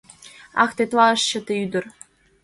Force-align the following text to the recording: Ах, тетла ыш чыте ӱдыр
Ах, 0.63 0.71
тетла 0.77 1.05
ыш 1.15 1.21
чыте 1.29 1.53
ӱдыр 1.65 1.85